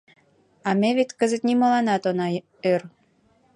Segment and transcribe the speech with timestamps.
[0.67, 2.27] А ме вет кызыт нимоланат она
[2.73, 2.81] ӧр.